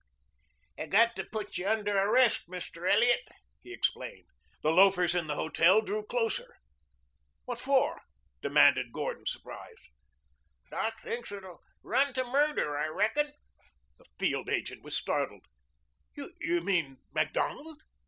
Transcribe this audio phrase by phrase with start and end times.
[0.79, 2.91] "I got to put you under arrest, Mr.
[2.91, 3.21] Elliot,"
[3.61, 4.25] he explained.
[4.63, 6.55] The loafers in the hotel drew closer.
[7.45, 8.01] "What for?"
[8.41, 9.89] demanded Gordon, surprised.
[10.71, 13.31] "Doc thinks it will run to murder, I reckon."
[13.99, 15.45] The field agent was startled.
[16.15, 17.83] "You mean Macdonald?"